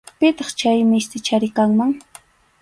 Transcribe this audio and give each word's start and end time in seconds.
Pitaq 0.19 0.49
chay 0.59 0.79
mistichari 0.91 1.49
kanman. 1.57 1.91